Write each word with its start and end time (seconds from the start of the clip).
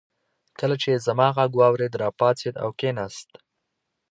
کله 0.59 0.75
چې 0.81 0.87
يې 0.93 0.97
زما 1.07 1.27
غږ 1.37 1.51
واورېد 1.59 1.93
راپاڅېد 2.03 2.55
او 2.63 2.69
کېناست. 2.79 3.29